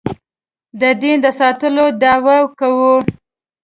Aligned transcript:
د 0.81 0.83
دین 1.01 1.17
د 1.25 1.27
ساتلو 1.39 1.85
دعوه 2.01 2.37
کوو. 2.59 2.95